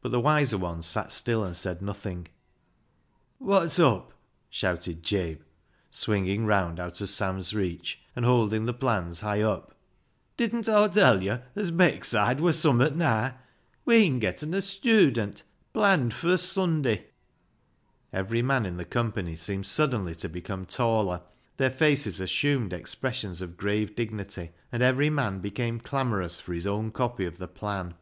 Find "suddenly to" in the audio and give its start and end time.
19.66-20.30